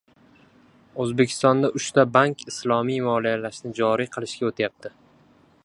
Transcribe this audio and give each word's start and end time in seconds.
O‘zbekistonda 1.03 1.69
uchta 1.79 2.05
bank 2.15 2.41
islomiy 2.53 2.97
moliyalashni 3.09 3.75
joriy 3.81 4.11
qilishga 4.17 4.49
o‘tyapti 4.51 4.93